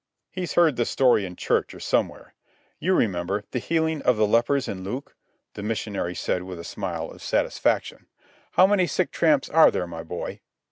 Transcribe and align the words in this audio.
"He's 0.31 0.53
heard 0.53 0.77
the 0.77 0.85
story 0.85 1.27
in 1.27 1.35
church 1.35 1.75
or 1.75 1.79
somewhere—you 1.79 2.91
remember, 2.95 3.43
the 3.51 3.59
healing 3.59 4.01
of 4.01 4.17
the 4.17 4.25
lepers 4.25 4.67
in 4.67 4.83
Luke," 4.83 5.15
the 5.53 5.61
missionary 5.61 6.15
said 6.15 6.41
with 6.41 6.57
a 6.57 6.63
smile 6.63 7.11
of 7.11 7.21
satisfaction. 7.21 8.07
"How 8.53 8.65
many 8.65 8.87
sick 8.87 9.11
tramps 9.11 9.47
are 9.47 9.69
there, 9.69 9.85
my 9.85 10.01
boy?" 10.01 10.39